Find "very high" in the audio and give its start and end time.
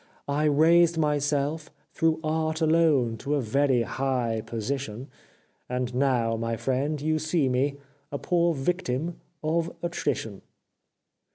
3.39-4.41